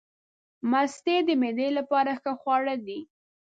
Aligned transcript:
مستې 0.71 1.15
د 1.27 1.29
معدې 1.41 1.69
لپاره 1.77 2.11
ښه 2.21 2.31
خواړه 2.41 2.75
دي. 2.85 2.99